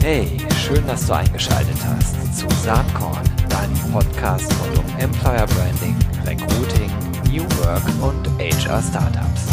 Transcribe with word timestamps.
Hey, 0.00 0.38
schön, 0.56 0.86
dass 0.86 1.04
du 1.04 1.14
eingeschaltet 1.14 1.76
hast 1.84 2.38
zu 2.38 2.46
Saatkorn, 2.62 3.24
deinem 3.48 3.74
Podcast 3.92 4.54
rund 4.60 4.78
um 4.78 4.84
Employer 5.00 5.48
Branding, 5.48 5.96
Recruiting, 6.24 6.92
New 7.28 7.42
Work 7.58 7.82
und 8.00 8.28
HR 8.38 8.80
Startups. 8.80 9.48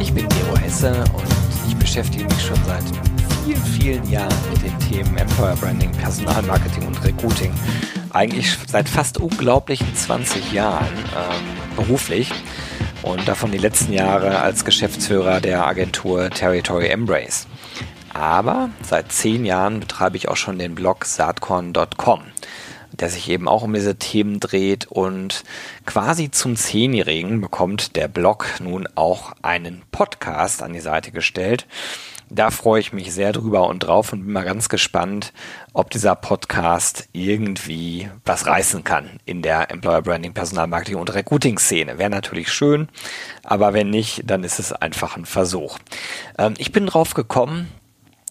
Ich 0.00 0.12
bin 0.12 0.28
Gero 0.28 0.56
Hesse 0.58 1.04
und 1.12 1.28
ich 1.68 1.76
beschäftige 1.76 2.24
mich 2.24 2.42
schon 2.42 2.58
seit 2.66 3.05
vielen, 3.46 3.64
vielen 3.64 4.10
Jahren 4.10 4.34
mit 4.50 4.62
den 4.62 4.78
Themen 4.80 5.16
Employer 5.18 5.54
Branding, 5.54 5.92
Personalmarketing 5.92 6.84
und 6.84 7.04
Recruiting. 7.04 7.52
Eigentlich 8.10 8.58
seit 8.66 8.88
fast 8.88 9.18
unglaublichen 9.18 9.94
20 9.94 10.52
Jahren 10.52 10.88
ähm, 10.88 11.76
beruflich 11.76 12.32
und 13.02 13.28
davon 13.28 13.52
die 13.52 13.58
letzten 13.58 13.92
Jahre 13.92 14.40
als 14.40 14.64
Geschäftsführer 14.64 15.40
der 15.40 15.64
Agentur 15.64 16.28
Territory 16.30 16.88
Embrace. 16.88 17.46
Aber 18.12 18.70
seit 18.82 19.12
zehn 19.12 19.44
Jahren 19.44 19.78
betreibe 19.78 20.16
ich 20.16 20.28
auch 20.28 20.36
schon 20.36 20.58
den 20.58 20.74
Blog 20.74 21.04
saatkorn.com, 21.04 22.22
der 22.90 23.10
sich 23.10 23.28
eben 23.30 23.46
auch 23.46 23.62
um 23.62 23.74
diese 23.74 23.94
Themen 23.94 24.40
dreht 24.40 24.86
und 24.86 25.44
quasi 25.84 26.32
zum 26.32 26.56
Zehnjährigen 26.56 27.40
bekommt 27.40 27.94
der 27.94 28.08
Blog 28.08 28.46
nun 28.60 28.88
auch 28.96 29.34
einen 29.42 29.82
Podcast 29.92 30.64
an 30.64 30.72
die 30.72 30.80
Seite 30.80 31.12
gestellt 31.12 31.68
da 32.28 32.50
freue 32.50 32.80
ich 32.80 32.92
mich 32.92 33.12
sehr 33.12 33.32
drüber 33.32 33.68
und 33.68 33.80
drauf 33.80 34.12
und 34.12 34.24
bin 34.24 34.32
mal 34.32 34.44
ganz 34.44 34.68
gespannt, 34.68 35.32
ob 35.72 35.90
dieser 35.90 36.14
Podcast 36.14 37.08
irgendwie 37.12 38.10
was 38.24 38.46
reißen 38.46 38.84
kann 38.84 39.20
in 39.24 39.42
der 39.42 39.70
Employer 39.70 40.02
Branding, 40.02 40.34
Personalmarketing 40.34 40.96
und 40.96 41.14
Recruiting 41.14 41.58
Szene. 41.58 41.98
Wäre 41.98 42.10
natürlich 42.10 42.52
schön, 42.52 42.88
aber 43.42 43.74
wenn 43.74 43.90
nicht, 43.90 44.22
dann 44.28 44.44
ist 44.44 44.58
es 44.58 44.72
einfach 44.72 45.16
ein 45.16 45.26
Versuch. 45.26 45.78
Ähm, 46.38 46.54
ich 46.58 46.72
bin 46.72 46.86
drauf 46.86 47.14
gekommen, 47.14 47.68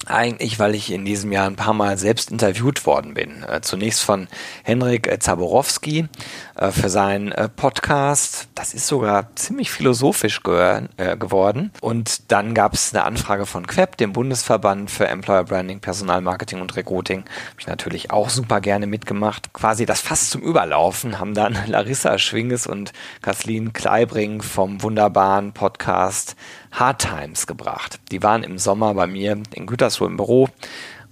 eigentlich, 0.05 0.59
weil 0.59 0.75
ich 0.75 0.91
in 0.91 1.05
diesem 1.05 1.31
Jahr 1.31 1.47
ein 1.47 1.55
paar 1.55 1.73
Mal 1.73 1.97
selbst 1.97 2.31
interviewt 2.31 2.85
worden 2.85 3.13
bin. 3.13 3.43
Äh, 3.43 3.61
zunächst 3.61 4.03
von 4.03 4.27
Henrik 4.63 5.09
Zaborowski 5.21 6.07
äh, 6.55 6.71
für 6.71 6.89
seinen 6.89 7.31
äh, 7.31 7.49
Podcast. 7.49 8.47
Das 8.55 8.73
ist 8.73 8.87
sogar 8.87 9.35
ziemlich 9.35 9.71
philosophisch 9.71 10.41
geworden. 10.43 11.71
Und 11.81 12.31
dann 12.31 12.53
gab 12.53 12.73
es 12.73 12.93
eine 12.93 13.03
Anfrage 13.03 13.45
von 13.45 13.67
QEP, 13.67 13.97
dem 13.97 14.13
Bundesverband 14.13 14.89
für 14.89 15.07
Employer 15.07 15.43
Branding, 15.43 15.79
Personalmarketing 15.79 16.61
und 16.61 16.75
Recruiting. 16.75 17.19
Habe 17.19 17.59
ich 17.59 17.67
natürlich 17.67 18.11
auch 18.11 18.29
super 18.29 18.61
gerne 18.61 18.87
mitgemacht. 18.87 19.53
Quasi 19.53 19.85
das 19.85 20.01
fast 20.01 20.31
zum 20.31 20.41
Überlaufen 20.41 21.19
haben 21.19 21.33
dann 21.33 21.57
Larissa 21.67 22.17
Schwinges 22.17 22.67
und 22.67 22.93
Kathleen 23.21 23.73
Kleibring 23.73 24.41
vom 24.41 24.81
wunderbaren 24.81 25.53
Podcast 25.53 26.35
Hard 26.75 27.01
Times 27.01 27.47
gebracht. 27.47 27.99
Die 28.11 28.21
waren 28.23 28.43
im 28.43 28.57
Sommer 28.57 28.93
bei 28.93 29.07
mir 29.07 29.41
in 29.53 29.65
Gütersloh 29.65 30.07
im 30.07 30.17
Büro 30.17 30.49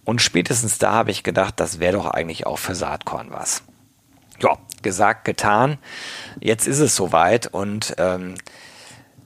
und 0.05 0.21
spätestens 0.21 0.77
da 0.77 0.91
habe 0.91 1.11
ich 1.11 1.23
gedacht, 1.23 1.59
das 1.59 1.79
wäre 1.79 1.93
doch 1.93 2.07
eigentlich 2.07 2.45
auch 2.45 2.59
für 2.59 2.75
Saatkorn 2.75 3.31
was. 3.31 3.63
Ja, 4.39 4.57
gesagt, 4.81 5.25
getan. 5.25 5.77
Jetzt 6.39 6.67
ist 6.67 6.79
es 6.79 6.95
soweit 6.95 7.47
und 7.47 7.95
ähm, 7.97 8.35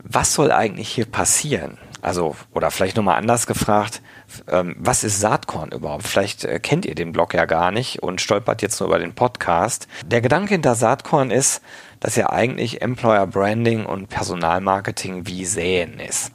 was 0.03 0.33
soll 0.33 0.52
eigentlich 0.52 0.89
hier 0.89 1.05
passieren? 1.05 1.77
Also, 2.02 2.35
oder 2.53 2.72
vielleicht 2.72 2.95
nochmal 2.95 3.17
anders 3.17 3.47
gefragt, 3.47 4.01
ähm, 4.50 4.75
was 4.78 5.03
ist 5.03 5.20
Saatkorn 5.20 5.72
überhaupt? 5.72 6.03
Vielleicht 6.03 6.44
äh, 6.44 6.59
kennt 6.59 6.86
ihr 6.86 6.95
den 6.95 7.11
Blog 7.11 7.33
ja 7.33 7.45
gar 7.45 7.72
nicht 7.72 8.03
und 8.03 8.22
stolpert 8.22 8.61
jetzt 8.61 8.80
nur 8.80 8.89
über 8.89 9.00
den 9.00 9.14
Podcast. 9.14 9.88
Der 10.06 10.22
Gedanke 10.22 10.53
hinter 10.53 10.75
Saatkorn 10.75 11.31
ist, 11.31 11.61
dass 12.00 12.16
ja 12.16 12.30
eigentlich 12.30 12.81
Employer 12.81 13.28
Branding 13.28 13.86
und 13.86 14.09
Personalmarketing 14.09 15.28
wie 15.28 15.45
Säen 15.45 16.00
ist. 16.00 16.31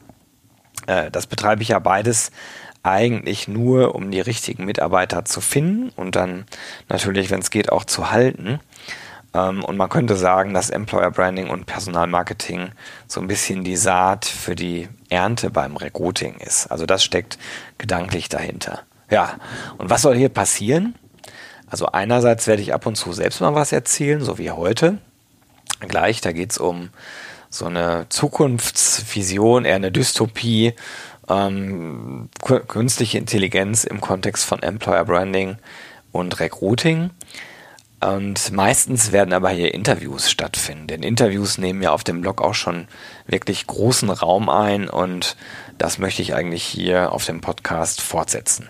Äh, 0.86 1.10
das 1.10 1.26
betreibe 1.26 1.62
ich 1.62 1.68
ja 1.68 1.78
beides 1.78 2.30
eigentlich 2.82 3.46
nur, 3.46 3.94
um 3.94 4.10
die 4.10 4.20
richtigen 4.20 4.64
Mitarbeiter 4.64 5.24
zu 5.24 5.40
finden 5.40 5.90
und 5.90 6.16
dann 6.16 6.46
natürlich, 6.88 7.30
wenn 7.30 7.40
es 7.40 7.50
geht, 7.50 7.70
auch 7.70 7.84
zu 7.84 8.10
halten. 8.10 8.58
Ähm, 9.34 9.64
und 9.64 9.76
man 9.76 9.88
könnte 9.88 10.16
sagen, 10.16 10.54
dass 10.54 10.70
Employer 10.70 11.10
Branding 11.10 11.50
und 11.50 11.66
Personalmarketing 11.66 12.70
so 13.06 13.20
ein 13.20 13.28
bisschen 13.28 13.64
die 13.64 13.76
Saat 13.76 14.24
für 14.24 14.54
die 14.54 14.88
Ernte 15.08 15.50
beim 15.50 15.76
Recruiting 15.76 16.36
ist. 16.36 16.66
Also 16.66 16.86
das 16.86 17.04
steckt 17.04 17.38
gedanklich 17.78 18.28
dahinter. 18.28 18.82
Ja, 19.10 19.36
und 19.78 19.90
was 19.90 20.02
soll 20.02 20.16
hier 20.16 20.30
passieren? 20.30 20.94
Also 21.68 21.86
einerseits 21.86 22.46
werde 22.46 22.62
ich 22.62 22.74
ab 22.74 22.86
und 22.86 22.96
zu 22.96 23.12
selbst 23.12 23.40
mal 23.40 23.54
was 23.54 23.72
erzählen, 23.72 24.20
so 24.20 24.38
wie 24.38 24.50
heute 24.50 24.98
gleich. 25.80 26.20
Da 26.20 26.32
geht 26.32 26.52
es 26.52 26.58
um 26.58 26.90
so 27.48 27.66
eine 27.66 28.06
Zukunftsvision, 28.08 29.64
eher 29.64 29.76
eine 29.76 29.92
Dystopie, 29.92 30.74
ähm, 31.28 32.28
künstliche 32.40 33.18
Intelligenz 33.18 33.84
im 33.84 34.00
Kontext 34.00 34.44
von 34.44 34.62
Employer 34.62 35.04
Branding 35.04 35.56
und 36.10 36.40
Recruiting. 36.40 37.10
Und 38.02 38.50
meistens 38.50 39.12
werden 39.12 39.32
aber 39.32 39.50
hier 39.50 39.72
Interviews 39.74 40.30
stattfinden. 40.30 40.88
Denn 40.88 41.02
Interviews 41.02 41.58
nehmen 41.58 41.82
ja 41.82 41.92
auf 41.92 42.02
dem 42.02 42.20
Blog 42.20 42.42
auch 42.42 42.54
schon 42.54 42.88
wirklich 43.26 43.66
großen 43.66 44.10
Raum 44.10 44.48
ein 44.48 44.88
und 44.88 45.36
das 45.78 45.98
möchte 45.98 46.22
ich 46.22 46.34
eigentlich 46.34 46.64
hier 46.64 47.12
auf 47.12 47.24
dem 47.24 47.40
Podcast 47.40 48.00
fortsetzen. 48.00 48.68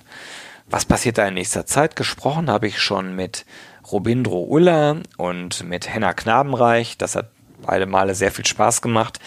Was 0.68 0.84
passiert 0.84 1.18
da 1.18 1.26
in 1.26 1.34
nächster 1.34 1.66
Zeit? 1.66 1.96
Gesprochen 1.96 2.50
habe 2.50 2.66
ich 2.66 2.80
schon 2.80 3.16
mit 3.16 3.44
Robindro 3.90 4.44
Uller 4.44 4.96
und 5.16 5.64
mit 5.64 5.88
Henna 5.88 6.12
Knabenreich. 6.12 6.98
Das 6.98 7.16
hat 7.16 7.30
beide 7.62 7.86
Male 7.86 8.14
sehr 8.14 8.32
viel 8.32 8.46
Spaß 8.46 8.82
gemacht. 8.82 9.18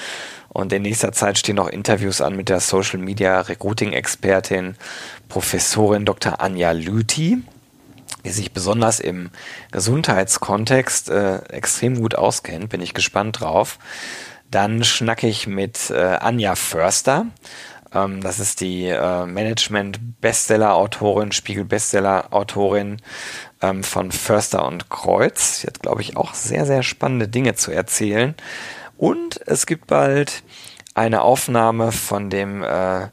Und 0.50 0.72
in 0.72 0.84
nächster 0.84 1.12
Zeit 1.12 1.38
stehen 1.38 1.58
noch 1.58 1.68
Interviews 1.68 2.22
an 2.22 2.36
mit 2.36 2.50
der 2.50 2.60
Social 2.60 3.00
Media 3.00 3.42
Recruiting 3.42 3.92
Expertin 3.92 4.78
Professorin 5.30 6.06
Dr. 6.06 6.40
Anja 6.40 6.72
Lüthi, 6.72 7.44
die 8.26 8.32
sich 8.32 8.52
besonders 8.52 9.00
im 9.00 9.30
Gesundheitskontext 9.72 11.10
äh, 11.10 11.38
extrem 11.46 12.02
gut 12.02 12.16
auskennt. 12.16 12.68
Bin 12.70 12.82
ich 12.82 12.94
gespannt 12.94 13.40
drauf. 13.40 13.80
Dann 14.52 14.84
schnacke 14.84 15.28
ich 15.28 15.48
mit 15.48 15.90
äh, 15.92 16.18
Anja 16.20 16.56
Förster. 16.56 17.28
Ähm, 17.94 18.22
das 18.22 18.40
ist 18.40 18.62
die 18.62 18.88
äh, 18.88 19.26
Management-Bestseller-Autorin, 19.26 21.32
Spiegel-Bestseller-Autorin 21.32 22.98
ähm, 23.62 23.84
von 23.84 24.12
Förster 24.12 24.66
und 24.66 24.90
Kreuz. 24.90 25.62
Sie 25.62 25.68
hat, 25.68 25.82
glaube 25.82 26.02
ich, 26.02 26.18
auch 26.18 26.34
sehr, 26.34 26.66
sehr 26.66 26.84
spannende 26.84 27.28
Dinge 27.28 27.56
zu 27.56 27.72
erzählen. 27.72 28.36
Und 28.98 29.42
es 29.46 29.66
gibt 29.66 29.88
bald 29.88 30.44
eine 30.94 31.22
Aufnahme 31.22 31.92
von 31.92 32.30
dem 32.30 32.64
äh, 32.64 33.08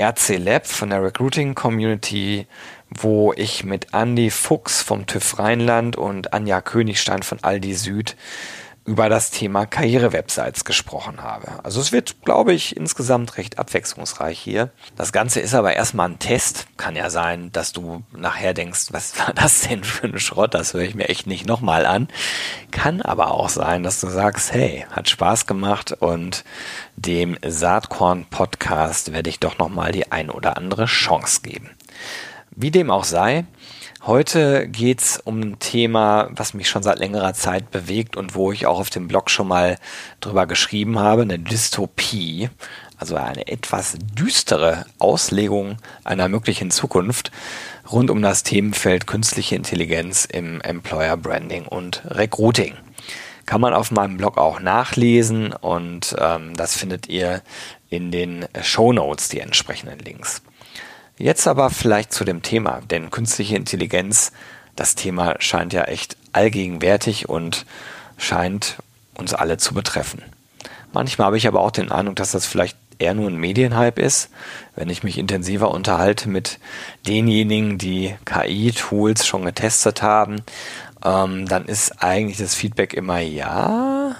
RC 0.00 0.38
Lab, 0.38 0.66
von 0.66 0.90
der 0.90 1.02
Recruiting 1.02 1.54
Community, 1.54 2.46
wo 2.90 3.32
ich 3.34 3.64
mit 3.64 3.88
Andy 3.92 4.30
Fuchs 4.30 4.82
vom 4.82 5.06
TÜV 5.06 5.38
Rheinland 5.38 5.96
und 5.96 6.32
Anja 6.32 6.60
Königstein 6.60 7.22
von 7.22 7.38
Aldi 7.42 7.74
Süd 7.74 8.16
über 8.88 9.10
das 9.10 9.30
Thema 9.30 9.66
Karrierewebsites 9.66 10.64
gesprochen 10.64 11.22
habe. 11.22 11.62
Also 11.62 11.78
es 11.78 11.92
wird, 11.92 12.24
glaube 12.24 12.54
ich, 12.54 12.74
insgesamt 12.74 13.36
recht 13.36 13.58
abwechslungsreich 13.58 14.38
hier. 14.38 14.70
Das 14.96 15.12
Ganze 15.12 15.40
ist 15.40 15.54
aber 15.54 15.74
erstmal 15.74 16.08
ein 16.08 16.18
Test. 16.18 16.66
Kann 16.78 16.96
ja 16.96 17.10
sein, 17.10 17.52
dass 17.52 17.72
du 17.72 18.02
nachher 18.16 18.54
denkst, 18.54 18.86
was 18.90 19.18
war 19.18 19.34
das 19.34 19.60
denn 19.60 19.84
für 19.84 20.06
ein 20.06 20.18
Schrott? 20.18 20.54
Das 20.54 20.72
höre 20.72 20.80
ich 20.80 20.94
mir 20.94 21.10
echt 21.10 21.26
nicht 21.26 21.46
nochmal 21.46 21.84
an. 21.84 22.08
Kann 22.70 23.02
aber 23.02 23.30
auch 23.32 23.50
sein, 23.50 23.82
dass 23.82 24.00
du 24.00 24.08
sagst, 24.08 24.54
hey, 24.54 24.86
hat 24.90 25.10
Spaß 25.10 25.46
gemacht 25.46 25.92
und 25.92 26.44
dem 26.96 27.36
Saatkorn 27.46 28.24
Podcast 28.30 29.12
werde 29.12 29.28
ich 29.28 29.38
doch 29.38 29.58
nochmal 29.58 29.92
die 29.92 30.10
ein 30.10 30.30
oder 30.30 30.56
andere 30.56 30.86
Chance 30.86 31.42
geben. 31.42 31.68
Wie 32.54 32.70
dem 32.70 32.90
auch 32.90 33.04
sei, 33.04 33.44
Heute 34.06 34.68
geht's 34.68 35.20
um 35.22 35.40
ein 35.40 35.58
Thema, 35.58 36.28
was 36.30 36.54
mich 36.54 36.68
schon 36.68 36.84
seit 36.84 37.00
längerer 37.00 37.34
Zeit 37.34 37.72
bewegt 37.72 38.16
und 38.16 38.36
wo 38.36 38.52
ich 38.52 38.64
auch 38.64 38.78
auf 38.78 38.90
dem 38.90 39.08
Blog 39.08 39.28
schon 39.28 39.48
mal 39.48 39.76
drüber 40.20 40.46
geschrieben 40.46 41.00
habe, 41.00 41.22
eine 41.22 41.38
Dystopie, 41.38 42.48
also 42.96 43.16
eine 43.16 43.48
etwas 43.48 43.96
düstere 44.00 44.86
Auslegung 45.00 45.78
einer 46.04 46.28
möglichen 46.28 46.70
Zukunft 46.70 47.32
rund 47.90 48.08
um 48.08 48.22
das 48.22 48.44
Themenfeld 48.44 49.08
künstliche 49.08 49.56
Intelligenz 49.56 50.24
im 50.24 50.60
Employer 50.60 51.16
Branding 51.16 51.66
und 51.66 52.02
Recruiting. 52.06 52.74
Kann 53.46 53.60
man 53.60 53.74
auf 53.74 53.90
meinem 53.90 54.16
Blog 54.16 54.38
auch 54.38 54.60
nachlesen 54.60 55.52
und 55.52 56.14
ähm, 56.18 56.54
das 56.56 56.76
findet 56.76 57.08
ihr 57.08 57.42
in 57.90 58.12
den 58.12 58.46
Show 58.62 58.92
Notes, 58.92 59.28
die 59.28 59.40
entsprechenden 59.40 59.98
Links. 59.98 60.40
Jetzt 61.18 61.46
aber 61.46 61.70
vielleicht 61.70 62.12
zu 62.12 62.24
dem 62.24 62.42
Thema, 62.42 62.80
denn 62.90 63.10
künstliche 63.10 63.56
Intelligenz, 63.56 64.32
das 64.76 64.94
Thema 64.94 65.36
scheint 65.40 65.72
ja 65.72 65.84
echt 65.84 66.16
allgegenwärtig 66.32 67.28
und 67.28 67.66
scheint 68.16 68.76
uns 69.16 69.34
alle 69.34 69.58
zu 69.58 69.74
betreffen. 69.74 70.22
Manchmal 70.92 71.26
habe 71.26 71.36
ich 71.36 71.48
aber 71.48 71.60
auch 71.60 71.72
den 71.72 71.90
Eindruck, 71.90 72.16
dass 72.16 72.30
das 72.30 72.46
vielleicht 72.46 72.78
eher 73.00 73.14
nur 73.14 73.28
ein 73.28 73.36
Medienhype 73.36 74.00
ist, 74.00 74.30
wenn 74.74 74.88
ich 74.88 75.02
mich 75.02 75.18
intensiver 75.18 75.70
unterhalte 75.70 76.28
mit 76.28 76.58
denjenigen, 77.06 77.78
die 77.78 78.14
KI-Tools 78.24 79.26
schon 79.26 79.44
getestet 79.44 80.02
haben 80.02 80.42
ähm, 81.04 81.46
dann 81.46 81.66
ist 81.66 82.02
eigentlich 82.02 82.38
das 82.38 82.54
Feedback 82.54 82.94
immer 82.94 83.20
ja. 83.20 84.16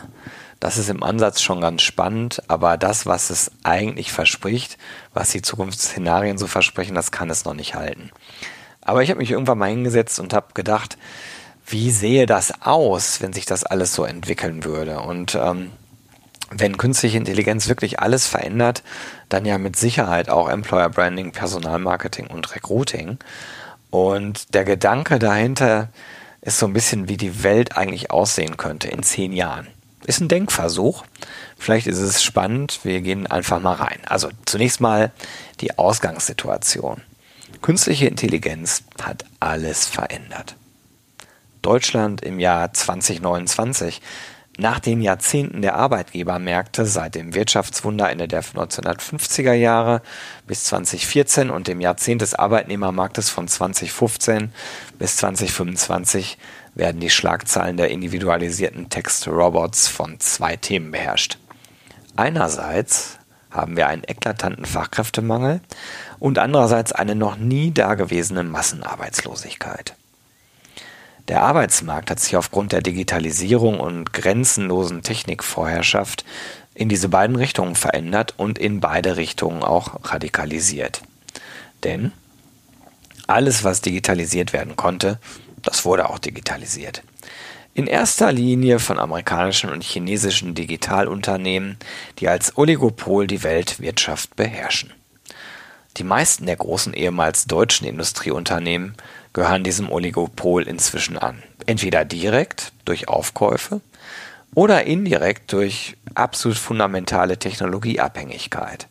Das 0.60 0.76
ist 0.76 0.90
im 0.90 1.02
Ansatz 1.02 1.40
schon 1.40 1.60
ganz 1.60 1.82
spannend, 1.82 2.42
aber 2.48 2.76
das, 2.76 3.06
was 3.06 3.30
es 3.30 3.50
eigentlich 3.62 4.10
verspricht, 4.10 4.76
was 5.14 5.30
die 5.30 5.42
Zukunftsszenarien 5.42 6.38
so 6.38 6.46
versprechen, 6.46 6.94
das 6.94 7.12
kann 7.12 7.30
es 7.30 7.44
noch 7.44 7.54
nicht 7.54 7.74
halten. 7.74 8.10
Aber 8.80 9.02
ich 9.02 9.10
habe 9.10 9.20
mich 9.20 9.30
irgendwann 9.30 9.58
mal 9.58 9.70
hingesetzt 9.70 10.18
und 10.18 10.32
habe 10.32 10.54
gedacht, 10.54 10.98
wie 11.66 11.90
sehe 11.90 12.26
das 12.26 12.62
aus, 12.62 13.20
wenn 13.20 13.32
sich 13.32 13.44
das 13.44 13.64
alles 13.64 13.94
so 13.94 14.04
entwickeln 14.04 14.64
würde? 14.64 15.00
Und 15.00 15.34
ähm, 15.34 15.70
wenn 16.50 16.78
künstliche 16.78 17.18
Intelligenz 17.18 17.68
wirklich 17.68 18.00
alles 18.00 18.26
verändert, 18.26 18.82
dann 19.28 19.44
ja 19.44 19.58
mit 19.58 19.76
Sicherheit 19.76 20.30
auch 20.30 20.48
Employer 20.48 20.88
Branding, 20.88 21.32
Personalmarketing 21.32 22.26
und 22.26 22.54
Recruiting. 22.54 23.18
Und 23.90 24.54
der 24.54 24.64
Gedanke 24.64 25.18
dahinter 25.18 25.90
ist 26.40 26.58
so 26.58 26.66
ein 26.66 26.72
bisschen, 26.72 27.08
wie 27.08 27.16
die 27.16 27.42
Welt 27.42 27.76
eigentlich 27.76 28.10
aussehen 28.10 28.56
könnte 28.56 28.88
in 28.88 29.02
zehn 29.02 29.32
Jahren. 29.32 29.68
Ist 30.08 30.22
ein 30.22 30.28
Denkversuch. 30.28 31.04
Vielleicht 31.58 31.86
ist 31.86 31.98
es 31.98 32.22
spannend. 32.22 32.80
Wir 32.82 33.02
gehen 33.02 33.26
einfach 33.26 33.60
mal 33.60 33.74
rein. 33.74 34.00
Also 34.06 34.30
zunächst 34.46 34.80
mal 34.80 35.12
die 35.60 35.76
Ausgangssituation. 35.76 37.02
Künstliche 37.60 38.06
Intelligenz 38.06 38.84
hat 39.02 39.26
alles 39.38 39.84
verändert. 39.84 40.56
Deutschland 41.60 42.22
im 42.22 42.40
Jahr 42.40 42.72
2029 42.72 44.00
nach 44.56 44.80
den 44.80 45.02
Jahrzehnten 45.02 45.60
der 45.60 45.76
Arbeitgebermärkte 45.76 46.86
seit 46.86 47.14
dem 47.14 47.34
Wirtschaftswunderende 47.34 48.28
der 48.28 48.42
1950er 48.42 49.52
Jahre 49.52 50.00
bis 50.46 50.64
2014 50.64 51.50
und 51.50 51.68
dem 51.68 51.82
Jahrzehnt 51.82 52.22
des 52.22 52.34
Arbeitnehmermarktes 52.34 53.28
von 53.28 53.46
2015 53.46 54.54
bis 54.98 55.16
2025 55.18 56.38
werden 56.78 57.00
die 57.00 57.10
Schlagzeilen 57.10 57.76
der 57.76 57.90
individualisierten 57.90 58.88
Textrobots 58.88 59.88
von 59.88 60.20
zwei 60.20 60.56
Themen 60.56 60.92
beherrscht. 60.92 61.38
Einerseits 62.16 63.18
haben 63.50 63.76
wir 63.76 63.88
einen 63.88 64.04
eklatanten 64.04 64.64
Fachkräftemangel 64.64 65.60
und 66.18 66.38
andererseits 66.38 66.92
eine 66.92 67.14
noch 67.14 67.36
nie 67.36 67.72
dagewesene 67.72 68.44
Massenarbeitslosigkeit. 68.44 69.94
Der 71.26 71.42
Arbeitsmarkt 71.42 72.10
hat 72.10 72.20
sich 72.20 72.36
aufgrund 72.36 72.72
der 72.72 72.80
Digitalisierung 72.80 73.80
und 73.80 74.12
grenzenlosen 74.12 75.02
Technikvorherrschaft 75.02 76.24
in 76.74 76.88
diese 76.88 77.08
beiden 77.08 77.36
Richtungen 77.36 77.74
verändert 77.74 78.34
und 78.36 78.58
in 78.58 78.80
beide 78.80 79.16
Richtungen 79.16 79.62
auch 79.62 79.98
radikalisiert. 80.04 81.02
Denn 81.84 82.12
alles, 83.26 83.64
was 83.64 83.82
digitalisiert 83.82 84.52
werden 84.52 84.76
konnte, 84.76 85.18
das 85.68 85.84
wurde 85.84 86.08
auch 86.08 86.18
digitalisiert. 86.18 87.02
In 87.74 87.86
erster 87.86 88.32
Linie 88.32 88.78
von 88.78 88.98
amerikanischen 88.98 89.70
und 89.70 89.84
chinesischen 89.84 90.54
Digitalunternehmen, 90.54 91.76
die 92.18 92.28
als 92.28 92.56
Oligopol 92.56 93.26
die 93.26 93.42
Weltwirtschaft 93.42 94.34
beherrschen. 94.34 94.94
Die 95.98 96.04
meisten 96.04 96.46
der 96.46 96.56
großen 96.56 96.94
ehemals 96.94 97.44
deutschen 97.46 97.86
Industrieunternehmen 97.86 98.94
gehören 99.34 99.62
diesem 99.62 99.92
Oligopol 99.92 100.62
inzwischen 100.62 101.18
an. 101.18 101.42
Entweder 101.66 102.06
direkt 102.06 102.72
durch 102.86 103.08
Aufkäufe 103.08 103.82
oder 104.54 104.84
indirekt 104.84 105.52
durch 105.52 105.96
absolut 106.14 106.56
fundamentale 106.56 107.38
Technologieabhängigkeit. 107.38 108.88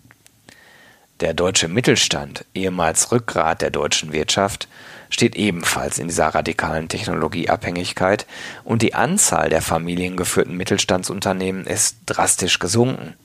Der 1.20 1.34
deutsche 1.34 1.68
Mittelstand, 1.68 2.46
ehemals 2.54 3.12
Rückgrat 3.12 3.64
der 3.64 3.72
deutschen 3.72 4.14
Wirtschaft, 4.14 4.68
steht 5.10 5.36
ebenfalls 5.36 5.98
in 5.98 6.10
dieser 6.10 6.28
radikalen 6.28 6.90
Technologieabhängigkeit 6.90 8.28
und 8.64 8.84
die 8.84 8.94
Anzahl 8.94 9.50
der 9.50 9.64
familiengeführten 9.64 10.56
Mittelstandsunternehmen 10.56 11.66
ist 11.66 11.98
drastisch 12.06 12.60
gesunken. 12.60 13.16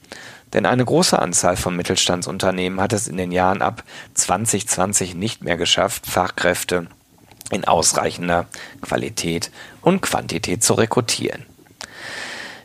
Denn 0.54 0.64
eine 0.64 0.86
große 0.86 1.18
Anzahl 1.18 1.56
von 1.58 1.76
Mittelstandsunternehmen 1.76 2.80
hat 2.80 2.94
es 2.94 3.08
in 3.08 3.18
den 3.18 3.30
Jahren 3.30 3.60
ab 3.60 3.84
2020 4.14 5.14
nicht 5.14 5.44
mehr 5.44 5.58
geschafft, 5.58 6.06
Fachkräfte 6.06 6.86
in 7.50 7.66
ausreichender 7.66 8.46
Qualität 8.80 9.50
und 9.82 10.00
Quantität 10.00 10.64
zu 10.64 10.72
rekrutieren. 10.72 11.44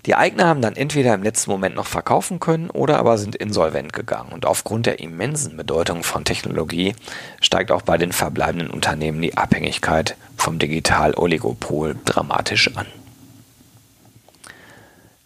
Die 0.08 0.16
Eigner 0.16 0.48
haben 0.48 0.62
dann 0.62 0.78
entweder 0.78 1.14
im 1.14 1.22
letzten 1.22 1.52
Moment 1.52 1.76
noch 1.76 1.86
verkaufen 1.86 2.40
können 2.40 2.70
oder 2.70 2.98
aber 2.98 3.18
sind 3.18 3.36
insolvent 3.36 3.92
gegangen. 3.92 4.32
Und 4.32 4.46
aufgrund 4.46 4.86
der 4.86 5.02
immensen 5.02 5.58
Bedeutung 5.58 6.02
von 6.04 6.24
Technologie 6.24 6.96
steigt 7.42 7.72
auch 7.72 7.82
bei 7.82 7.98
den 7.98 8.14
verbleibenden 8.14 8.70
Unternehmen 8.70 9.22
die 9.22 9.36
Abhängigkeit 9.36 10.16
vom 10.38 10.60
Digital-Oligopol 10.60 11.98
dramatisch 12.06 12.72
an. 12.78 12.88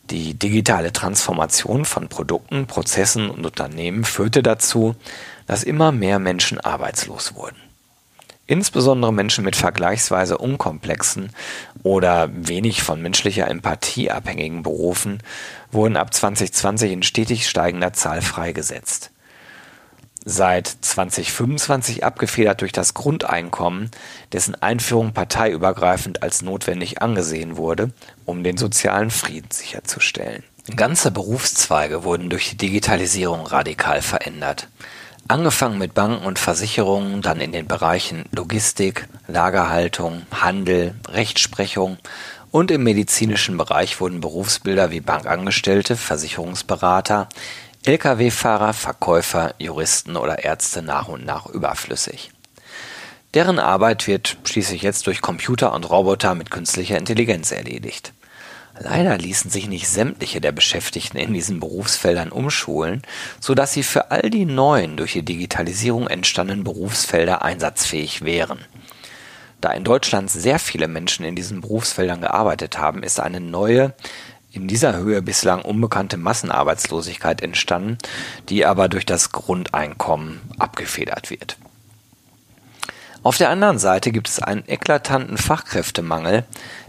Die 0.10 0.34
digitale 0.34 0.92
Transformation 0.92 1.86
von 1.86 2.10
Produkten, 2.10 2.66
Prozessen 2.66 3.30
und 3.30 3.46
Unternehmen 3.46 4.04
führte 4.04 4.42
dazu, 4.42 4.96
dass 5.46 5.64
immer 5.64 5.92
mehr 5.92 6.18
Menschen 6.18 6.60
arbeitslos 6.60 7.36
wurden. 7.36 7.71
Insbesondere 8.52 9.14
Menschen 9.14 9.46
mit 9.46 9.56
vergleichsweise 9.56 10.38
unkomplexen 10.38 11.30
oder 11.84 12.30
wenig 12.34 12.84
von 12.84 13.02
menschlicher 13.02 13.48
Empathie 13.48 14.12
abhängigen 14.12 14.62
Berufen 14.62 15.24
wurden 15.72 15.96
ab 15.96 16.14
2020 16.14 16.92
in 16.92 17.02
stetig 17.02 17.48
steigender 17.48 17.94
Zahl 17.94 18.22
freigesetzt. 18.22 19.12
Seit 20.26 20.68
2025 20.68 22.04
abgefedert 22.04 22.60
durch 22.60 22.74
das 22.74 22.94
Grundeinkommen, 22.94 23.90
dessen 24.34 24.62
Einführung 24.62 25.14
parteiübergreifend 25.14 26.22
als 26.22 26.42
notwendig 26.42 27.02
angesehen 27.02 27.56
wurde, 27.56 27.94
um 28.26 28.44
den 28.44 28.58
sozialen 28.58 29.12
Frieden 29.12 29.50
sicherzustellen. 29.50 30.44
Ganze 30.76 31.12
Berufszweige 31.12 32.04
wurden 32.04 32.30
durch 32.30 32.50
die 32.50 32.58
Digitalisierung 32.58 33.48
radikal 33.48 34.02
verändert. 34.02 34.68
Angefangen 35.28 35.78
mit 35.78 35.94
Banken 35.94 36.26
und 36.26 36.40
Versicherungen, 36.40 37.22
dann 37.22 37.40
in 37.40 37.52
den 37.52 37.68
Bereichen 37.68 38.26
Logistik, 38.32 39.08
Lagerhaltung, 39.28 40.24
Handel, 40.32 40.96
Rechtsprechung 41.08 41.98
und 42.52 42.70
im 42.70 42.84
medizinischen 42.84 43.58
Bereich 43.58 44.02
wurden 44.02 44.20
Berufsbilder 44.20 44.92
wie 44.92 45.00
Bankangestellte, 45.00 45.96
Versicherungsberater, 45.96 47.30
Lkw-Fahrer, 47.86 48.74
Verkäufer, 48.74 49.56
Juristen 49.58 50.18
oder 50.18 50.44
Ärzte 50.44 50.82
nach 50.82 51.08
und 51.08 51.26
nach 51.26 51.48
überflüssig. 51.48 52.32
Deren 53.34 53.60
Arbeit 53.60 54.08
wird 54.08 54.38
schließlich 54.44 54.82
jetzt 54.82 55.08
durch 55.08 55.22
Computer 55.22 55.74
und 55.74 55.90
Roboter 55.90 56.36
mit 56.36 56.52
künstlicher 56.52 56.98
Intelligenz 56.98 57.52
erledigt. 57.52 58.12
Leider 58.84 59.16
ließen 59.16 59.52
sich 59.52 59.68
nicht 59.68 59.88
sämtliche 59.88 60.42
der 60.42 60.52
Beschäftigten 60.52 61.18
in 61.18 61.34
diesen 61.34 61.60
Berufsfeldern 61.60 62.32
umschulen, 62.32 63.04
so 63.40 63.54
dass 63.54 63.74
sie 63.74 63.84
für 63.84 64.10
all 64.10 64.32
die 64.32 64.46
neuen 64.46 64.98
durch 64.98 65.14
die 65.14 65.24
Digitalisierung 65.24 66.08
entstandenen 66.08 66.64
Berufsfelder 66.64 67.44
einsatzfähig 67.44 68.24
wären. 68.24 68.60
Da 69.60 69.72
in 69.72 69.84
Deutschland 69.84 70.32
sehr 70.32 70.58
viele 70.58 70.88
Menschen 70.88 71.24
in 71.26 71.36
diesen 71.36 71.62
Berufsfeldern 71.62 72.22
gearbeitet 72.22 72.80
haben, 72.80 73.04
ist 73.04 73.20
eine 73.20 73.40
neue, 73.40 73.94
in 74.52 74.68
dieser 74.68 74.98
Höhe 74.98 75.22
bislang 75.22 75.62
unbekannte 75.62 76.18
Massenarbeitslosigkeit 76.18 77.44
entstanden, 77.44 78.00
die 78.50 78.66
aber 78.66 78.90
durch 78.90 79.06
das 79.06 79.32
Grundeinkommen 79.32 80.42
abgefedert 80.58 81.30
wird. 81.30 81.58
Auf 83.24 83.38
der 83.38 83.52
anderen 83.52 83.78
Seite 83.78 84.12
gibt 84.12 84.30
es 84.30 84.40
einen 84.40 84.64
eklatanten 84.68 85.38
Fachkräftemangel, 85.38 86.44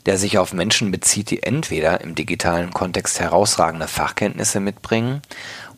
der 0.06 0.16
sich 0.16 0.38
auf 0.38 0.54
Menschen 0.54 0.90
bezieht, 0.90 1.28
die 1.28 1.42
entweder 1.42 2.00
im 2.00 2.14
digitalen 2.14 2.72
Kontext 2.72 3.20
herausragende 3.20 3.86
Fachkenntnisse 3.86 4.58
mitbringen 4.58 5.20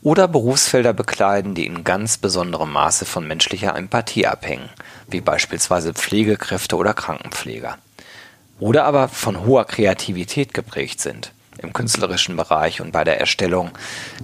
oder 0.00 0.28
Berufsfelder 0.28 0.92
bekleiden, 0.92 1.56
die 1.56 1.66
in 1.66 1.82
ganz 1.82 2.18
besonderem 2.18 2.70
Maße 2.70 3.04
von 3.04 3.26
menschlicher 3.26 3.74
Empathie 3.74 4.28
abhängen, 4.28 4.68
wie 5.08 5.20
beispielsweise 5.20 5.92
Pflegekräfte 5.92 6.76
oder 6.76 6.94
Krankenpfleger. 6.94 7.76
Oder 8.60 8.84
aber 8.84 9.08
von 9.08 9.44
hoher 9.44 9.64
Kreativität 9.64 10.54
geprägt 10.54 11.00
sind, 11.00 11.32
im 11.58 11.72
künstlerischen 11.72 12.36
Bereich 12.36 12.80
und 12.80 12.92
bei 12.92 13.02
der 13.02 13.18
Erstellung 13.18 13.72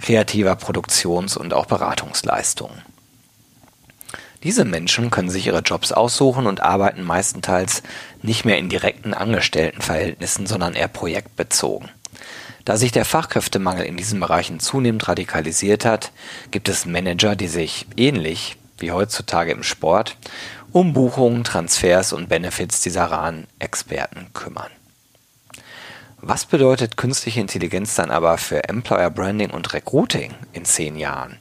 kreativer 0.01 0.55
Produktions- 0.55 1.37
und 1.37 1.53
auch 1.55 1.67
Beratungsleistungen. 1.67 2.83
Diese 4.43 4.65
Menschen 4.65 5.11
können 5.11 5.29
sich 5.29 5.47
ihre 5.47 5.61
Jobs 5.61 5.93
aussuchen 5.93 6.47
und 6.47 6.61
arbeiten 6.63 7.03
meistenteils 7.03 7.83
nicht 8.23 8.45
mehr 8.45 8.59
in 8.59 8.71
direkten 8.71 9.13
Angestelltenverhältnissen, 9.13 10.47
sondern 10.47 10.75
eher 10.75 10.89
projektbezogen. 10.89 11.91
Da 12.65 12.77
sich 12.77 12.93
der 12.93 13.05
Fachkräftemangel 13.05 13.85
in 13.85 13.97
diesen 13.97 14.21
Bereichen 14.21 14.61
zunehmend 14.61 15.09
radikalisiert 15.09 15.85
hat, 15.85 16.13
gibt 16.51 16.69
es 16.69 16.87
Manager, 16.87 17.37
die 17.37 17.49
sich 17.49 17.87
ähnlich 17.97 18.57
wie 18.79 18.93
heutzutage 18.93 19.53
im 19.53 19.63
Sport 19.63 20.17
um 20.73 20.93
Buchungen, 20.93 21.45
Transfers 21.45 22.13
und 22.13 22.29
Benefits 22.29 22.81
dieser 22.81 23.07
raren 23.07 23.47
Experten 23.59 24.29
kümmern. 24.33 24.71
Was 26.21 26.45
bedeutet 26.45 26.97
künstliche 26.97 27.41
Intelligenz 27.41 27.95
dann 27.95 28.11
aber 28.11 28.39
für 28.39 28.69
Employer 28.69 29.11
Branding 29.11 29.51
und 29.51 29.73
Recruiting 29.73 30.35
in 30.53 30.65
zehn 30.65 30.97
Jahren? 30.97 31.39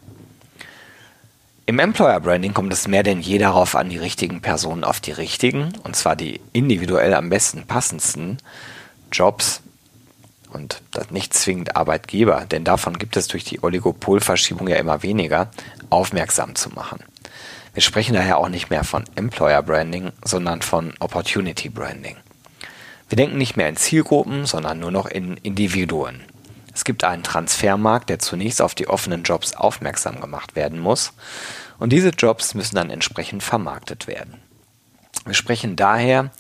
Im 1.70 1.78
Employer 1.78 2.20
Branding 2.20 2.56
kommt 2.56 2.74
es 2.74 2.88
mehr 2.88 3.04
denn 3.04 3.22
je 3.22 3.38
darauf 3.38 3.76
an, 3.76 3.90
die 3.90 4.00
richtigen 4.00 4.42
Personen 4.42 4.84
auf 4.84 5.00
die 5.00 5.12
richtigen, 5.12 5.72
und 5.84 5.96
zwar 5.96 6.16
die 6.16 6.42
individuell 6.52 7.14
am 7.14 7.30
besten 7.30 7.68
passendsten 7.68 8.40
Jobs 9.12 9.62
und 10.52 10.82
das 10.90 11.12
nicht 11.12 11.32
zwingend 11.36 11.76
Arbeitgeber, 11.76 12.48
denn 12.50 12.64
davon 12.64 12.98
gibt 12.98 13.18
es 13.18 13.28
durch 13.28 13.44
die 13.44 13.62
Oligopolverschiebung 13.62 14.68
ja 14.68 14.78
immer 14.78 15.04
weniger, 15.04 15.52
aufmerksam 15.92 16.56
zu 16.56 16.72
machen. 16.72 17.04
Wir 17.76 17.84
sprechen 17.84 18.16
daher 18.16 18.40
auch 18.40 18.50
nicht 18.50 18.72
mehr 18.72 18.84
von 18.84 19.04
Employer 19.14 19.62
Branding, 19.62 20.12
sondern 20.26 20.64
von 20.64 20.96
Opportunity 21.00 21.70
Branding. 21.70 22.16
Wir 23.10 23.16
denken 23.16 23.38
nicht 23.38 23.58
mehr 23.58 23.70
in 23.70 23.76
Zielgruppen, 23.76 24.48
sondern 24.48 24.80
nur 24.80 24.90
noch 24.90 25.06
in 25.06 25.38
Individuen. 25.38 26.24
Es 26.90 26.92
gibt 26.92 27.04
einen 27.04 27.22
Transfermarkt, 27.22 28.10
der 28.10 28.18
zunächst 28.18 28.64
auf 28.64 28.74
die 28.74 28.88
offenen 28.88 29.22
Jobs 29.22 29.54
aufmerksam 29.54 30.20
gemacht 30.20 30.56
werden 30.56 30.80
muss 30.80 31.14
und 31.78 31.94
diese 31.94 32.10
Jobs 32.10 32.56
müssen 32.56 32.78
dann 32.78 32.90
entsprechend 32.90 33.44
vermarktet 33.44 34.08
werden. 34.08 34.42
Wir 35.24 35.36
sprechen 35.36 35.76
daher 35.76 36.32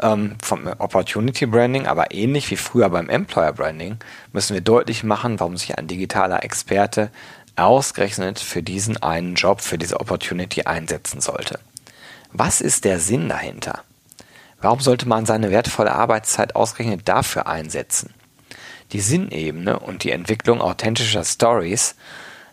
ähm, 0.00 0.34
vom 0.42 0.66
Opportunity 0.66 1.46
Branding, 1.46 1.86
aber 1.86 2.12
ähnlich 2.12 2.50
wie 2.50 2.56
früher 2.56 2.90
beim 2.90 3.08
Employer 3.08 3.52
Branding 3.52 3.98
müssen 4.32 4.54
wir 4.54 4.60
deutlich 4.60 5.04
machen, 5.04 5.38
warum 5.38 5.56
sich 5.56 5.78
ein 5.78 5.86
digitaler 5.86 6.42
Experte 6.42 7.12
ausgerechnet 7.54 8.40
für 8.40 8.64
diesen 8.64 9.00
einen 9.00 9.36
Job, 9.36 9.60
für 9.60 9.78
diese 9.78 10.00
Opportunity 10.00 10.62
einsetzen 10.62 11.20
sollte. 11.20 11.60
Was 12.32 12.60
ist 12.60 12.84
der 12.84 12.98
Sinn 12.98 13.28
dahinter? 13.28 13.84
Warum 14.60 14.80
sollte 14.80 15.06
man 15.06 15.26
seine 15.26 15.52
wertvolle 15.52 15.92
Arbeitszeit 15.92 16.56
ausgerechnet 16.56 17.02
dafür 17.04 17.46
einsetzen? 17.46 18.15
Die 18.92 19.00
Sinnebene 19.00 19.78
und 19.78 20.04
die 20.04 20.10
Entwicklung 20.10 20.60
authentischer 20.60 21.24
Stories 21.24 21.96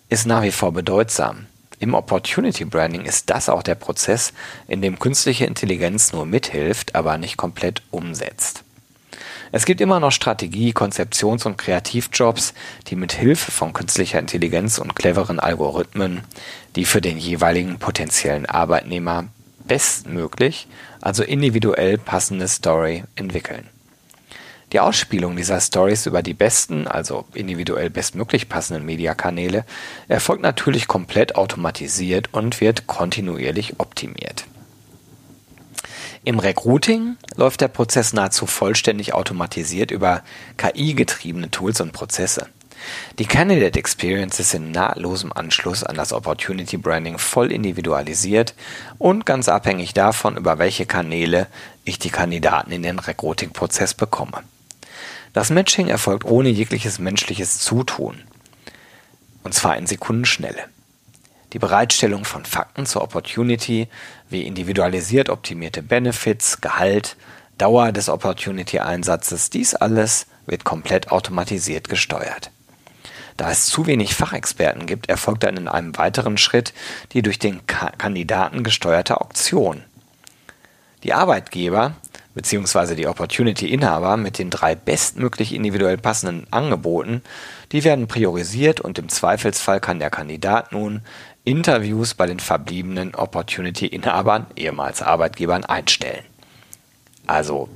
ist 0.09 0.25
nach 0.25 0.43
wie 0.43 0.51
vor 0.51 0.71
bedeutsam. 0.71 1.47
Im 1.79 1.93
Opportunity 1.93 2.65
Branding 2.65 3.05
ist 3.05 3.29
das 3.29 3.49
auch 3.49 3.63
der 3.63 3.75
Prozess, 3.75 4.33
in 4.67 4.81
dem 4.81 4.99
künstliche 4.99 5.45
Intelligenz 5.45 6.13
nur 6.13 6.25
mithilft, 6.25 6.95
aber 6.95 7.17
nicht 7.17 7.37
komplett 7.37 7.81
umsetzt. 7.91 8.63
Es 9.51 9.65
gibt 9.65 9.81
immer 9.81 9.99
noch 9.99 10.11
Strategie-, 10.11 10.73
Konzeptions- 10.73 11.45
und 11.45 11.57
Kreativjobs, 11.57 12.53
die 12.87 12.95
mit 12.95 13.13
Hilfe 13.13 13.51
von 13.51 13.73
künstlicher 13.73 14.17
Intelligenz 14.17 14.79
und 14.79 14.95
cleveren 14.95 15.39
Algorithmen 15.39 16.21
die 16.75 16.85
für 16.85 17.01
den 17.01 17.17
jeweiligen 17.17 17.77
potenziellen 17.77 18.45
Arbeitnehmer 18.45 19.25
bestmöglich, 19.67 20.67
also 21.01 21.23
individuell 21.23 21.97
passende 21.97 22.47
Story 22.47 23.03
entwickeln. 23.15 23.69
Die 24.73 24.79
Ausspielung 24.79 25.35
dieser 25.35 25.61
Stories 25.61 26.07
über 26.07 26.23
die 26.23 26.33
besten, 26.33 26.87
also 26.87 27.25
individuell 27.35 27.91
bestmöglich 27.91 28.49
passenden 28.49 28.87
Mediakanäle 28.87 29.65
erfolgt 30.07 30.41
natürlich 30.41 30.87
komplett 30.87 31.35
automatisiert 31.35 32.29
und 32.33 32.59
wird 32.59 32.87
kontinuierlich 32.87 33.79
optimiert. 33.79 34.45
Im 36.23 36.39
Recruiting 36.39 37.17
läuft 37.35 37.61
der 37.61 37.67
Prozess 37.67 38.13
nahezu 38.13 38.47
vollständig 38.47 39.13
automatisiert 39.13 39.91
über 39.91 40.23
KI-getriebene 40.57 41.51
Tools 41.51 41.79
und 41.79 41.91
Prozesse. 41.91 42.47
Die 43.19 43.25
Candidate 43.25 43.77
Experience 43.77 44.39
ist 44.39 44.55
in 44.55 44.71
nahtlosem 44.71 45.31
Anschluss 45.33 45.83
an 45.83 45.97
das 45.97 46.13
Opportunity 46.13 46.77
Branding 46.77 47.19
voll 47.19 47.51
individualisiert 47.51 48.55
und 48.97 49.27
ganz 49.27 49.49
abhängig 49.49 49.93
davon, 49.93 50.35
über 50.35 50.57
welche 50.57 50.87
Kanäle 50.87 51.45
ich 51.85 51.99
die 51.99 52.09
Kandidaten 52.09 52.71
in 52.71 52.81
den 52.81 52.97
Recruiting-Prozess 52.97 53.93
bekomme. 53.93 54.41
Das 55.33 55.49
Matching 55.49 55.87
erfolgt 55.87 56.25
ohne 56.25 56.49
jegliches 56.49 56.99
menschliches 56.99 57.57
Zutun. 57.57 58.21
Und 59.43 59.53
zwar 59.53 59.77
in 59.77 59.87
Sekundenschnelle. 59.87 60.65
Die 61.53 61.59
Bereitstellung 61.59 62.23
von 62.23 62.45
Fakten 62.45 62.85
zur 62.85 63.01
Opportunity 63.01 63.87
wie 64.29 64.43
individualisiert 64.43 65.29
optimierte 65.29 65.81
Benefits, 65.83 66.61
Gehalt, 66.61 67.15
Dauer 67.57 67.91
des 67.91 68.09
Opportunity-Einsatzes, 68.09 69.49
dies 69.49 69.75
alles 69.75 70.27
wird 70.45 70.63
komplett 70.63 71.11
automatisiert 71.11 71.89
gesteuert. 71.89 72.51
Da 73.37 73.49
es 73.49 73.65
zu 73.65 73.87
wenig 73.87 74.13
Fachexperten 74.13 74.85
gibt, 74.85 75.09
erfolgt 75.09 75.43
dann 75.43 75.57
in 75.57 75.67
einem 75.67 75.97
weiteren 75.97 76.37
Schritt 76.37 76.73
die 77.13 77.23
durch 77.23 77.39
den 77.39 77.65
Kandidaten 77.65 78.63
gesteuerte 78.63 79.19
Auktion. 79.19 79.83
Die 81.03 81.13
Arbeitgeber 81.13 81.95
beziehungsweise 82.33 82.95
die 82.95 83.07
Opportunity-Inhaber 83.07 84.17
mit 84.17 84.37
den 84.37 84.49
drei 84.49 84.75
bestmöglich 84.75 85.53
individuell 85.53 85.97
passenden 85.97 86.47
Angeboten, 86.51 87.21
die 87.71 87.83
werden 87.83 88.07
priorisiert 88.07 88.81
und 88.81 88.99
im 88.99 89.09
Zweifelsfall 89.09 89.79
kann 89.79 89.99
der 89.99 90.09
Kandidat 90.09 90.71
nun 90.71 91.01
Interviews 91.43 92.13
bei 92.13 92.25
den 92.25 92.39
verbliebenen 92.39 93.15
Opportunity-Inhabern, 93.15 94.47
ehemals 94.55 95.01
Arbeitgebern, 95.01 95.65
einstellen. 95.65 96.23
Also 97.27 97.69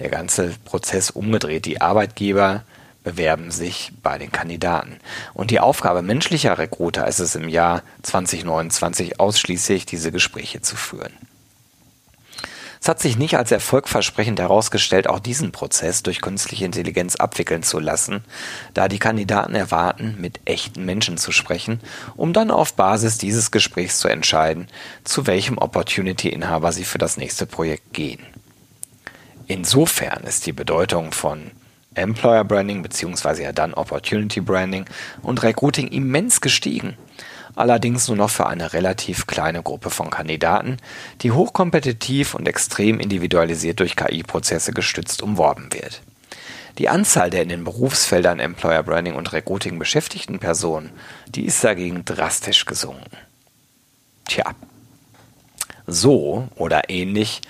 der 0.00 0.08
ganze 0.08 0.54
Prozess 0.64 1.10
umgedreht. 1.10 1.66
Die 1.66 1.80
Arbeitgeber 1.80 2.62
bewerben 3.02 3.50
sich 3.50 3.92
bei 4.02 4.18
den 4.18 4.30
Kandidaten. 4.30 4.98
Und 5.34 5.50
die 5.50 5.60
Aufgabe 5.60 6.02
menschlicher 6.02 6.58
Recruiter 6.58 7.06
ist 7.06 7.20
es 7.20 7.34
im 7.34 7.48
Jahr 7.48 7.82
2029 8.02 9.18
ausschließlich, 9.18 9.86
diese 9.86 10.12
Gespräche 10.12 10.60
zu 10.60 10.76
führen. 10.76 11.12
Es 12.88 12.90
hat 12.90 13.00
sich 13.00 13.18
nicht 13.18 13.36
als 13.36 13.52
erfolgversprechend 13.52 14.40
herausgestellt, 14.40 15.10
auch 15.10 15.18
diesen 15.18 15.52
Prozess 15.52 16.02
durch 16.02 16.22
künstliche 16.22 16.64
Intelligenz 16.64 17.16
abwickeln 17.16 17.62
zu 17.62 17.80
lassen, 17.80 18.24
da 18.72 18.88
die 18.88 18.98
Kandidaten 18.98 19.54
erwarten, 19.54 20.16
mit 20.18 20.40
echten 20.46 20.86
Menschen 20.86 21.18
zu 21.18 21.30
sprechen, 21.30 21.80
um 22.16 22.32
dann 22.32 22.50
auf 22.50 22.72
Basis 22.72 23.18
dieses 23.18 23.50
Gesprächs 23.50 23.98
zu 23.98 24.08
entscheiden, 24.08 24.68
zu 25.04 25.26
welchem 25.26 25.58
Opportunity-Inhaber 25.58 26.72
sie 26.72 26.84
für 26.84 26.96
das 26.96 27.18
nächste 27.18 27.44
Projekt 27.44 27.92
gehen. 27.92 28.20
Insofern 29.46 30.22
ist 30.22 30.46
die 30.46 30.52
Bedeutung 30.52 31.12
von 31.12 31.50
Employer 31.92 32.44
Branding 32.44 32.80
bzw. 32.80 33.42
ja 33.42 33.52
dann 33.52 33.74
Opportunity 33.74 34.40
Branding 34.40 34.86
und 35.20 35.42
Recruiting 35.42 35.88
immens 35.88 36.40
gestiegen 36.40 36.96
allerdings 37.58 38.08
nur 38.08 38.16
noch 38.16 38.30
für 38.30 38.46
eine 38.46 38.72
relativ 38.72 39.26
kleine 39.26 39.62
Gruppe 39.62 39.90
von 39.90 40.10
Kandidaten, 40.10 40.78
die 41.22 41.32
hochkompetitiv 41.32 42.34
und 42.34 42.46
extrem 42.46 43.00
individualisiert 43.00 43.80
durch 43.80 43.96
KI-Prozesse 43.96 44.72
gestützt 44.72 45.22
umworben 45.22 45.72
wird. 45.72 46.02
Die 46.78 46.88
Anzahl 46.88 47.30
der 47.30 47.42
in 47.42 47.48
den 47.48 47.64
Berufsfeldern 47.64 48.38
Employer 48.38 48.84
Branding 48.84 49.14
und 49.14 49.32
Recruiting 49.32 49.78
beschäftigten 49.78 50.38
Personen, 50.38 50.90
die 51.26 51.44
ist 51.44 51.62
dagegen 51.64 52.04
drastisch 52.04 52.66
gesunken. 52.66 53.16
Tja, 54.26 54.54
so 55.86 56.48
oder 56.54 56.88
ähnlich 56.88 57.40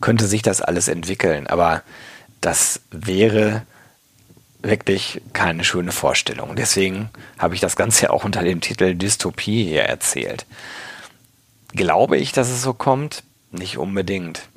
könnte 0.00 0.26
sich 0.26 0.42
das 0.42 0.60
alles 0.60 0.86
entwickeln, 0.86 1.46
aber 1.46 1.82
das 2.40 2.80
wäre 2.90 3.62
wirklich 4.66 5.20
keine 5.32 5.64
schöne 5.64 5.92
Vorstellung. 5.92 6.56
Deswegen 6.56 7.10
habe 7.38 7.54
ich 7.54 7.60
das 7.60 7.76
Ganze 7.76 8.04
ja 8.04 8.10
auch 8.10 8.24
unter 8.24 8.42
dem 8.42 8.60
Titel 8.60 8.94
Dystopie 8.94 9.64
hier 9.64 9.82
erzählt. 9.82 10.46
Glaube 11.72 12.16
ich, 12.16 12.32
dass 12.32 12.48
es 12.48 12.62
so 12.62 12.72
kommt? 12.72 13.22
Nicht 13.50 13.78
unbedingt. 13.78 14.48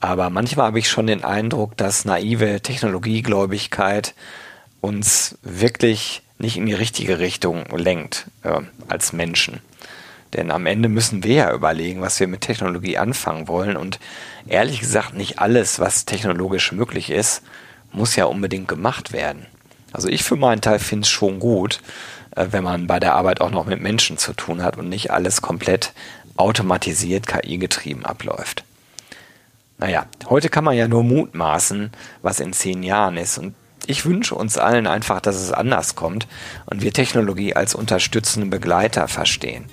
Aber 0.00 0.30
manchmal 0.30 0.66
habe 0.66 0.78
ich 0.78 0.88
schon 0.88 1.06
den 1.06 1.24
Eindruck, 1.24 1.76
dass 1.76 2.04
naive 2.04 2.60
Technologiegläubigkeit 2.60 4.14
uns 4.80 5.36
wirklich 5.42 6.22
nicht 6.38 6.56
in 6.56 6.66
die 6.66 6.74
richtige 6.74 7.18
Richtung 7.18 7.64
lenkt 7.76 8.26
äh, 8.44 8.60
als 8.86 9.12
Menschen. 9.12 9.60
Denn 10.34 10.50
am 10.50 10.66
Ende 10.66 10.88
müssen 10.88 11.24
wir 11.24 11.34
ja 11.34 11.52
überlegen, 11.52 12.00
was 12.00 12.20
wir 12.20 12.28
mit 12.28 12.42
Technologie 12.42 12.98
anfangen 12.98 13.48
wollen. 13.48 13.76
Und 13.76 13.98
ehrlich 14.46 14.80
gesagt, 14.80 15.14
nicht 15.14 15.38
alles, 15.38 15.80
was 15.80 16.04
technologisch 16.04 16.70
möglich 16.72 17.10
ist, 17.10 17.42
muss 17.92 18.16
ja 18.16 18.26
unbedingt 18.26 18.68
gemacht 18.68 19.12
werden. 19.12 19.46
Also 19.92 20.08
ich 20.08 20.22
für 20.22 20.36
meinen 20.36 20.60
Teil 20.60 20.78
finde 20.78 21.04
es 21.04 21.08
schon 21.08 21.38
gut, 21.38 21.80
äh, 22.36 22.46
wenn 22.50 22.64
man 22.64 22.86
bei 22.86 23.00
der 23.00 23.14
Arbeit 23.14 23.40
auch 23.40 23.50
noch 23.50 23.66
mit 23.66 23.80
Menschen 23.80 24.18
zu 24.18 24.32
tun 24.32 24.62
hat 24.62 24.76
und 24.76 24.88
nicht 24.88 25.10
alles 25.10 25.42
komplett 25.42 25.92
automatisiert, 26.36 27.26
KI-getrieben 27.26 28.04
abläuft. 28.04 28.64
Naja, 29.78 30.06
heute 30.28 30.48
kann 30.48 30.64
man 30.64 30.76
ja 30.76 30.88
nur 30.88 31.04
mutmaßen, 31.04 31.92
was 32.22 32.40
in 32.40 32.52
zehn 32.52 32.82
Jahren 32.82 33.16
ist. 33.16 33.38
Und 33.38 33.54
ich 33.86 34.04
wünsche 34.04 34.34
uns 34.34 34.58
allen 34.58 34.86
einfach, 34.86 35.20
dass 35.20 35.36
es 35.36 35.52
anders 35.52 35.94
kommt 35.94 36.26
und 36.66 36.82
wir 36.82 36.92
Technologie 36.92 37.54
als 37.54 37.74
unterstützenden 37.74 38.50
Begleiter 38.50 39.08
verstehen. 39.08 39.66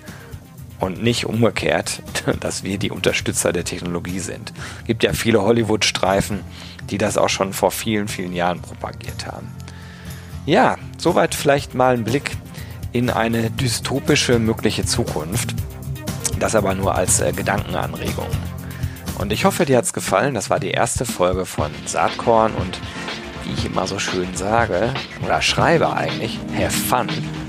Und 0.80 1.02
nicht 1.02 1.26
umgekehrt, 1.26 2.02
dass 2.40 2.64
wir 2.64 2.78
die 2.78 2.92
Unterstützer 2.92 3.52
der 3.52 3.64
Technologie 3.64 4.20
sind. 4.20 4.54
Gibt 4.86 5.04
ja 5.04 5.14
viele 5.14 5.42
Hollywood-Streifen, 5.42 6.42
die 6.90 6.98
das 6.98 7.18
auch 7.18 7.30
schon 7.30 7.54
vor 7.54 7.72
vielen, 7.72 8.08
vielen 8.08 8.34
Jahren 8.34 8.62
propagiert 8.62 9.28
haben. 9.28 9.48
Ja, 10.46 10.78
soweit 10.98 11.34
vielleicht 11.34 11.74
mal 11.74 11.96
ein 11.96 12.04
Blick 12.04 12.38
in 12.92 13.10
eine 13.10 13.50
dystopische 13.50 14.40
mögliche 14.40 14.86
Zukunft. 14.86 15.56
Das 16.40 16.56
aber 16.56 16.76
nur 16.76 16.96
als 16.96 17.20
äh, 17.20 17.32
Gedankenanregung. 17.34 18.30
Und 19.18 19.32
ich 19.32 19.46
hoffe, 19.46 19.66
dir 19.66 19.78
hat 19.78 19.86
es 19.86 19.94
gefallen. 19.94 20.34
Das 20.34 20.50
war 20.50 20.60
die 20.60 20.72
erste 20.72 21.06
Folge 21.06 21.46
von 21.46 21.72
Saatkorn 21.86 22.54
und 22.54 22.80
wie 23.44 23.54
ich 23.54 23.66
immer 23.66 23.88
so 23.88 24.00
schön 24.00 24.36
sage 24.36 24.94
oder 25.24 25.42
schreibe 25.42 25.94
eigentlich, 25.94 26.40
have 26.58 26.72
fun. 26.72 27.08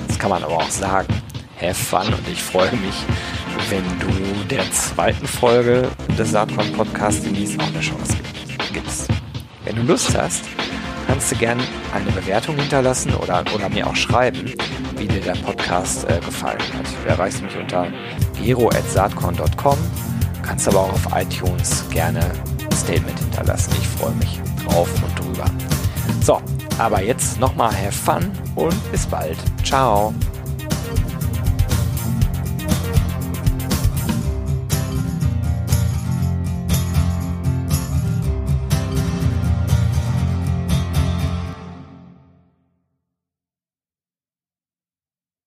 Das 0.08 0.18
kann 0.18 0.30
man 0.30 0.44
aber 0.44 0.56
auch 0.56 0.70
sagen. 0.70 1.08
Have 1.60 1.74
fun 1.74 2.12
und 2.12 2.28
ich 2.30 2.42
freue 2.42 2.70
mich, 2.72 3.04
wenn 3.70 3.84
du 3.98 4.44
der 4.48 4.70
zweiten 4.72 5.26
Folge 5.26 5.88
des 6.18 6.30
Saatkorn 6.30 6.70
Podcasts 6.72 7.22
Denise 7.22 7.58
auch 7.58 7.66
eine 7.66 7.80
Chance 7.80 8.14
gibst. 8.16 8.25
Wenn 9.66 9.76
du 9.76 9.82
Lust 9.82 10.16
hast, 10.16 10.44
kannst 11.08 11.32
du 11.32 11.36
gerne 11.36 11.62
eine 11.92 12.10
Bewertung 12.12 12.56
hinterlassen 12.56 13.12
oder, 13.14 13.44
oder 13.52 13.68
mir 13.68 13.84
auch 13.84 13.96
schreiben, 13.96 14.52
wie 14.96 15.08
dir 15.08 15.20
der 15.20 15.32
Podcast 15.32 16.08
äh, 16.08 16.20
gefallen 16.20 16.60
hat. 16.72 16.86
Du 17.02 17.08
erreichst 17.08 17.42
mich 17.42 17.56
unter 17.56 17.88
gero.saatkorn.com, 18.40 19.78
kannst 20.42 20.68
aber 20.68 20.78
auch 20.78 20.92
auf 20.92 21.08
iTunes 21.16 21.84
gerne 21.90 22.20
ein 22.20 22.76
Statement 22.76 23.18
hinterlassen. 23.18 23.72
Ich 23.80 23.88
freue 23.88 24.14
mich 24.14 24.40
drauf 24.64 24.88
und 25.02 25.18
drüber. 25.18 25.50
So, 26.22 26.40
aber 26.78 27.02
jetzt 27.02 27.40
nochmal 27.40 27.72
have 27.72 27.90
fun 27.92 28.30
und 28.54 28.92
bis 28.92 29.04
bald. 29.04 29.36
Ciao. 29.64 30.14